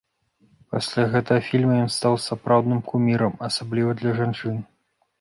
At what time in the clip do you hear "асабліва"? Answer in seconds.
3.53-3.99